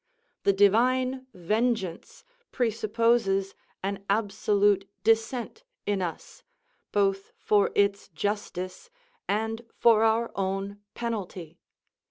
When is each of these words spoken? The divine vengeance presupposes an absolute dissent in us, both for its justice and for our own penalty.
The 0.45 0.53
divine 0.53 1.27
vengeance 1.31 2.23
presupposes 2.51 3.53
an 3.83 4.03
absolute 4.09 4.89
dissent 5.03 5.63
in 5.85 6.01
us, 6.01 6.41
both 6.91 7.33
for 7.37 7.69
its 7.75 8.07
justice 8.09 8.89
and 9.27 9.61
for 9.75 10.03
our 10.03 10.31
own 10.33 10.79
penalty. 10.95 11.59